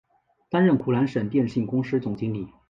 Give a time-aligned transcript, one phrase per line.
[0.49, 2.47] 担任湖南省电信公司总经理。